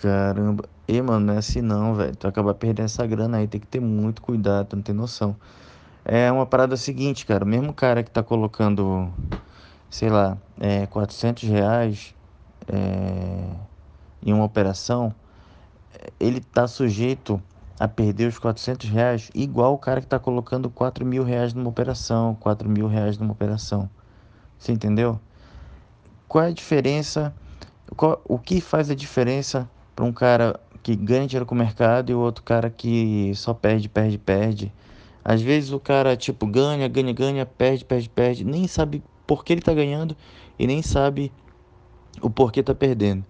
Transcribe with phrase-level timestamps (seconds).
[0.00, 0.64] Caramba.
[0.88, 2.16] E, mano, não é assim não, velho.
[2.16, 5.36] Tu acaba perdendo essa grana aí, tem que ter muito cuidado, tu não tem noção.
[6.02, 7.44] É uma parada seguinte, cara.
[7.44, 9.12] Mesmo cara que tá colocando,
[9.90, 12.14] sei lá, é, 400 reais
[12.66, 13.44] é,
[14.24, 15.14] em uma operação,
[16.18, 17.38] ele tá sujeito
[17.78, 21.68] a perder os 400 reais igual o cara que tá colocando 4 mil reais numa
[21.68, 23.90] operação, 4 mil reais numa operação.
[24.58, 25.20] Você entendeu?
[26.26, 27.34] Qual é a diferença?
[27.94, 32.10] Qual, o que faz a diferença para um cara que ganha dinheiro com o mercado
[32.10, 34.72] e o outro cara que só perde, perde, perde?
[35.24, 39.52] Às vezes o cara, tipo, ganha, ganha, ganha, perde, perde, perde, nem sabe por que
[39.52, 40.16] ele tá ganhando
[40.58, 41.32] e nem sabe
[42.20, 43.24] o porquê tá perdendo.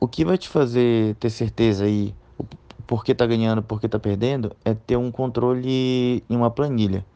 [0.00, 2.44] O que vai te fazer ter certeza aí, o
[2.86, 7.06] porquê tá ganhando, porquê tá perdendo, é ter um controle em uma planilha.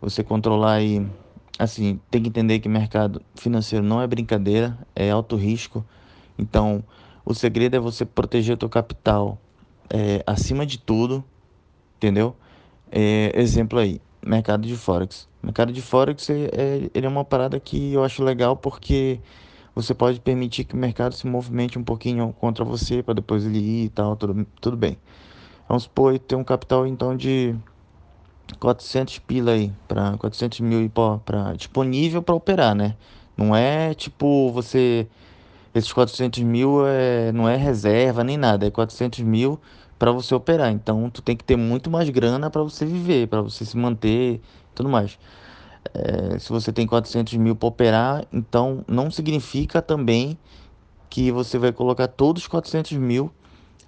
[0.00, 1.06] Você controlar aí,
[1.58, 5.84] assim, tem que entender que mercado financeiro não é brincadeira, é alto risco.
[6.38, 6.84] Então,
[7.24, 9.38] o segredo é você proteger o teu capital
[9.88, 11.24] é, acima de tudo,
[11.96, 12.34] entendeu?
[12.90, 15.28] É, exemplo aí, mercado de Forex.
[15.42, 19.20] Mercado de Forex é, é, ele é uma parada que eu acho legal porque
[19.74, 23.58] você pode permitir que o mercado se movimente um pouquinho contra você para depois ele
[23.58, 24.98] ir e tal, tudo, tudo bem.
[25.68, 27.54] Vamos supor, ter um capital então de
[28.58, 30.90] 400 pila aí, para 400 mil
[31.24, 32.96] para disponível para operar, né?
[33.36, 35.06] Não é tipo você,
[35.74, 39.60] esses 400 mil é, não é reserva nem nada, é 400 mil
[39.98, 40.70] para você operar.
[40.72, 44.40] Então tu tem que ter muito mais grana para você viver, para você se manter,
[44.74, 45.18] tudo mais.
[45.94, 50.38] É, se você tem 400 mil para operar, então não significa também
[51.08, 53.30] que você vai colocar todos os 400 mil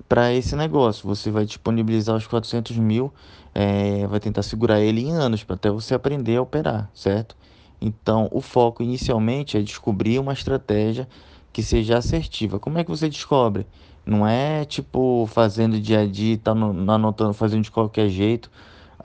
[0.09, 1.07] para esse negócio.
[1.09, 3.13] Você vai disponibilizar os 400 mil,
[3.55, 7.37] é, vai tentar segurar ele em anos para até você aprender a operar, certo?
[7.81, 11.09] Então, o foco inicialmente é descobrir uma estratégia
[11.53, 12.59] que seja assertiva.
[12.59, 13.67] Como é que você descobre?
[14.05, 18.51] Não é tipo fazendo dia a dia, tá no, anotando, fazendo de qualquer jeito.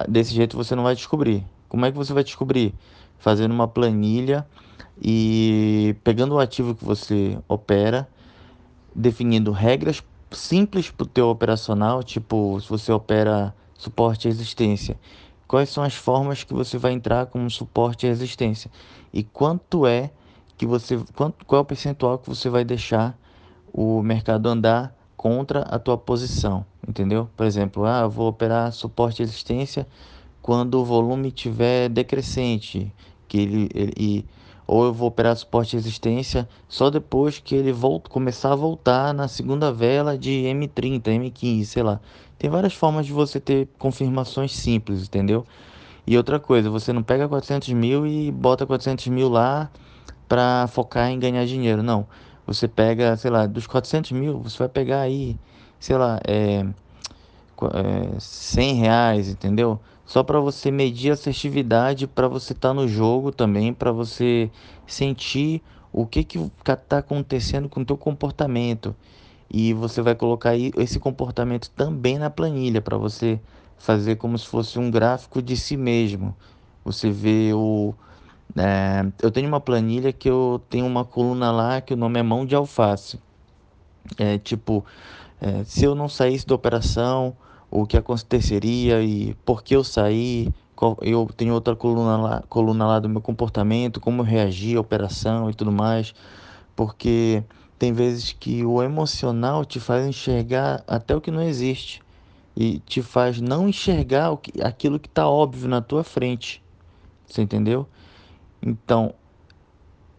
[0.07, 1.45] Desse jeito você não vai descobrir.
[1.67, 2.73] Como é que você vai descobrir?
[3.19, 4.47] Fazendo uma planilha
[5.01, 8.07] e pegando o ativo que você opera,
[8.95, 14.97] definindo regras simples para o teu operacional, tipo se você opera suporte e resistência,
[15.47, 18.71] quais são as formas que você vai entrar como suporte e resistência
[19.13, 20.11] e quanto é
[20.57, 23.17] que você, quanto, qual é o percentual que você vai deixar
[23.71, 27.29] o mercado andar contra a tua posição, entendeu?
[27.37, 29.87] Por exemplo, ah, eu vou operar suporte e resistência
[30.41, 32.93] quando o volume tiver decrescente,
[33.27, 34.25] que ele, ele
[34.65, 39.13] ou eu vou operar suporte e resistência só depois que ele volta, começar a voltar
[39.13, 42.01] na segunda vela de M30, M15, sei lá.
[42.37, 45.45] Tem várias formas de você ter confirmações simples, entendeu?
[46.05, 49.69] E outra coisa, você não pega 400 mil e bota 400 mil lá
[50.27, 52.05] para focar em ganhar dinheiro, não.
[52.45, 55.37] Você pega, sei lá, dos 400 mil, você vai pegar aí,
[55.79, 56.65] sei lá, é,
[57.73, 59.79] é 100 reais, entendeu?
[60.07, 64.49] só para você medir a assertividade, para você estar tá no jogo também, para você
[64.87, 65.61] sentir
[65.91, 68.95] o que que está acontecendo com o teu comportamento.
[69.51, 73.37] E você vai colocar aí esse comportamento também na planilha para você
[73.77, 76.33] fazer como se fosse um gráfico de si mesmo.
[76.85, 77.93] Você vê o
[78.57, 82.23] é, eu tenho uma planilha que eu tenho uma coluna lá que o nome é
[82.23, 83.19] mão de alface.
[84.17, 84.85] É tipo,
[85.41, 87.35] é, se eu não saísse da operação,
[87.69, 90.49] o que aconteceria e por que eu saí.
[91.01, 95.49] Eu tenho outra coluna lá, coluna lá do meu comportamento, como eu reagi à operação
[95.49, 96.13] e tudo mais,
[96.75, 97.43] porque
[97.79, 102.03] tem vezes que o emocional te faz enxergar até o que não existe
[102.55, 106.61] e te faz não enxergar o que, aquilo que está óbvio na tua frente.
[107.27, 107.87] Você entendeu?
[108.61, 109.13] Então,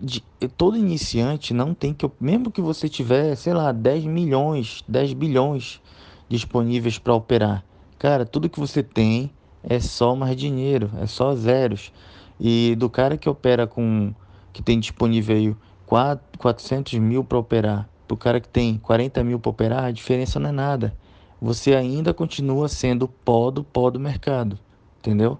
[0.01, 0.23] de,
[0.57, 5.81] todo iniciante não tem que, mesmo que você tiver, sei lá, 10 milhões, 10 bilhões
[6.29, 7.65] disponíveis para operar.
[7.99, 9.31] Cara, tudo que você tem
[9.63, 11.93] é só mais dinheiro, é só zeros.
[12.39, 14.15] E do cara que opera com.
[14.53, 15.57] que tem disponível
[15.87, 19.91] 4, 400 mil para operar, para o cara que tem 40 mil para operar, a
[19.91, 20.97] diferença não é nada.
[21.41, 24.59] Você ainda continua sendo pó do pó do mercado,
[24.99, 25.39] entendeu?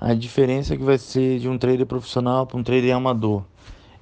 [0.00, 3.44] A diferença é que vai ser de um trader profissional para um trader amador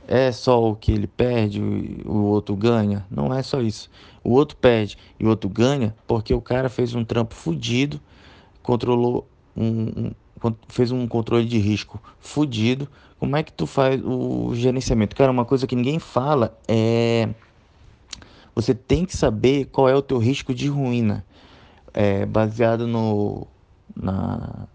[0.08, 3.06] é só o que ele perde, o outro ganha?
[3.10, 3.90] Não é só isso.
[4.24, 8.00] O outro perde e o outro ganha porque o cara fez um trampo fudido,
[8.62, 10.10] controlou um,
[10.42, 12.88] um, fez um controle de risco fudido.
[13.18, 15.14] Como é que tu faz o gerenciamento?
[15.14, 17.28] Cara, uma coisa que ninguém fala é
[18.54, 21.24] você tem que saber qual é o teu risco de ruína,
[21.92, 23.46] é, baseado no
[23.94, 24.66] na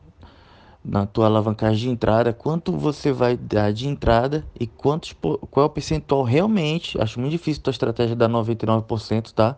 [0.83, 5.67] na tua alavancagem de entrada, quanto você vai dar de entrada e quantos, qual é
[5.67, 6.99] o percentual realmente.
[7.01, 9.57] Acho muito difícil tua estratégia dar 99%, tá?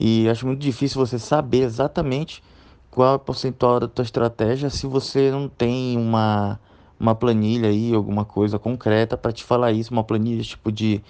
[0.00, 2.42] E acho muito difícil você saber exatamente
[2.90, 6.58] qual é o percentual da tua estratégia se você não tem uma,
[6.98, 11.02] uma planilha aí, alguma coisa concreta para te falar isso, uma planilha tipo de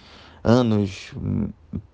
[0.42, 1.14] anos,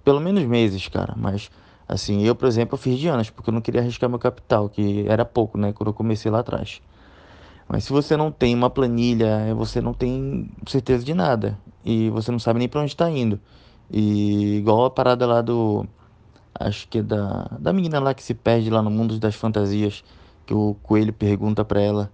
[0.05, 1.51] pelo menos meses, cara, mas
[1.89, 4.69] assim, eu, por exemplo, eu fiz de anos, porque eu não queria arriscar meu capital,
[4.69, 6.81] que era pouco, né, quando eu comecei lá atrás.
[7.72, 11.56] Mas se você não tem uma planilha, você não tem certeza de nada.
[11.84, 13.38] E você não sabe nem para onde está indo.
[13.88, 15.87] E igual a parada lá do.
[16.52, 20.02] Acho que é da, da menina lá que se perde lá no mundo das fantasias.
[20.44, 22.12] Que o coelho pergunta para ela: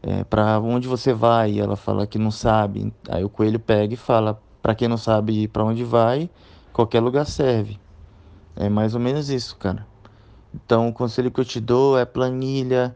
[0.00, 1.54] é, para onde você vai?
[1.54, 2.92] E ela fala que não sabe.
[3.08, 6.30] Aí o coelho pega e fala: para quem não sabe para onde vai,
[6.72, 7.80] qualquer lugar serve.
[8.54, 9.84] É mais ou menos isso, cara.
[10.54, 12.94] Então, o conselho que eu te dou é planilha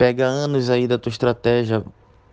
[0.00, 1.84] pega anos aí da tua estratégia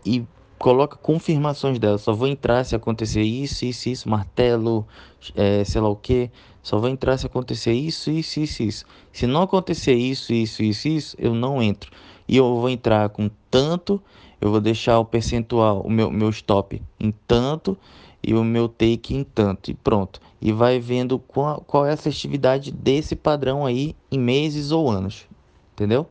[0.05, 0.23] e
[0.57, 1.97] coloca confirmações dela.
[1.97, 4.87] Só vou entrar se acontecer isso, isso, isso, martelo,
[5.35, 6.31] é, sei lá o que.
[6.63, 8.85] Só vou entrar se acontecer isso, isso, isso, isso.
[9.11, 11.91] Se não acontecer isso, isso, isso, isso, eu não entro.
[12.25, 14.01] E eu vou entrar com tanto,
[14.39, 17.77] eu vou deixar o percentual, o meu, meu stop em tanto
[18.23, 19.71] e o meu take em tanto.
[19.71, 20.21] E pronto.
[20.41, 25.27] E vai vendo qual, qual é a assertividade desse padrão aí em meses ou anos.
[25.73, 26.07] Entendeu?